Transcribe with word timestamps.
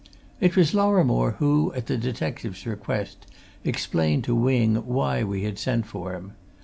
It 0.39 0.55
was 0.55 0.73
Lorrimore 0.73 1.35
who, 1.37 1.71
at 1.75 1.85
the 1.85 1.95
detective's 1.95 2.65
request, 2.65 3.27
explained 3.63 4.23
to 4.23 4.33
Wing 4.33 4.77
why 4.77 5.23
we 5.23 5.43
had 5.43 5.59
sent 5.59 5.85
for 5.85 6.13
him. 6.13 6.31